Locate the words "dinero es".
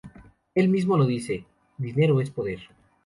1.77-2.31